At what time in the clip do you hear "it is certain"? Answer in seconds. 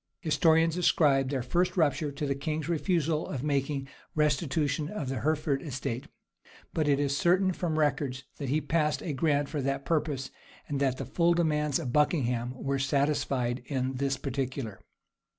6.87-7.53